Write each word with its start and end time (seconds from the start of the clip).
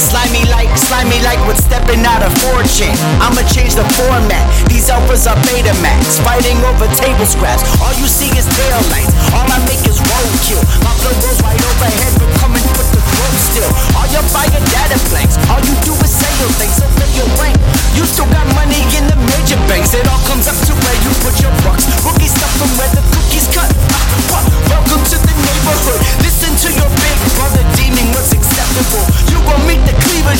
Slimy 0.00 0.48
like, 0.48 0.72
slimy 0.80 1.20
like 1.20 1.36
what's 1.44 1.60
stepping 1.60 2.00
out 2.08 2.24
of 2.24 2.32
fortune. 2.40 2.96
I'ma 3.20 3.44
change 3.52 3.76
the 3.76 3.84
format. 4.00 4.48
These 4.72 4.88
alphas 4.88 5.28
are 5.28 5.36
Betamax, 5.44 6.24
fighting 6.24 6.56
over 6.64 6.88
table 6.96 7.28
scraps. 7.28 7.60
All 7.84 7.92
you 8.00 8.08
see 8.08 8.32
is 8.32 8.48
tail 8.48 8.80
lights. 8.88 9.12
All 9.36 9.44
I 9.44 9.60
make 9.68 9.84
is 9.84 10.00
roadkill. 10.00 10.64
My 10.80 10.92
flow 11.04 11.12
goes 11.20 11.38
right 11.44 11.60
overhead, 11.60 12.12
but 12.16 12.30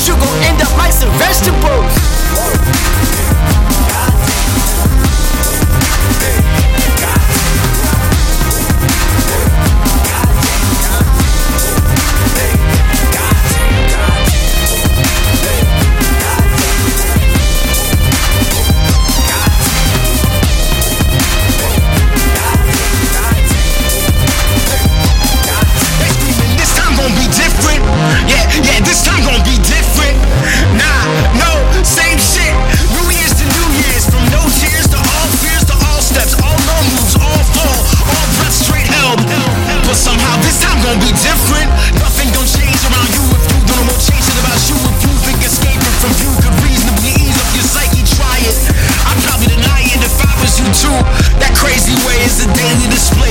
you 0.07 0.15
gon' 0.15 0.43
end 0.43 0.61
up 0.61 0.80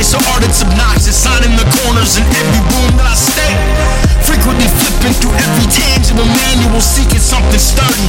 place, 0.00 0.12
her 0.12 0.32
art 0.32 0.44
it's 0.44 0.62
obnoxious. 0.62 1.16
Sign 1.16 1.42
the 1.42 1.68
corners 1.84 2.16
in 2.16 2.24
every 2.24 2.62
room 2.72 2.96
that 2.96 3.08
I 3.12 3.16
stay. 3.16 3.52
Frequently 4.24 4.68
flipping 4.80 5.14
through 5.20 5.36
every 5.36 5.66
tangible 5.68 6.24
manual, 6.24 6.80
seeking 6.80 7.20
something 7.20 7.60
sturdy. 7.60 8.08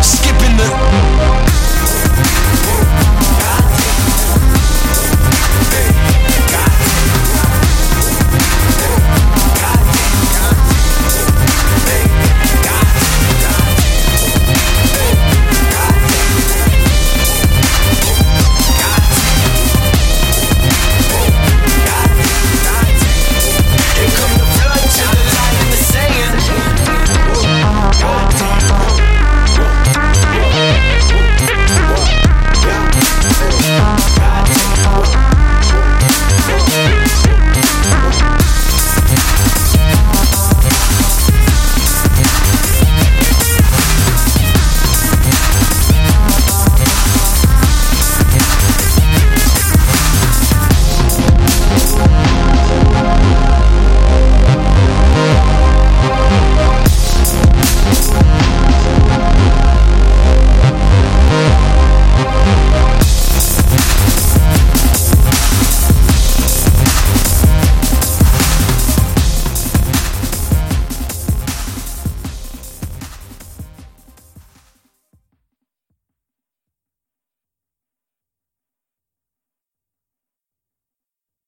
Skipping 0.00 0.56
the 0.56 1.17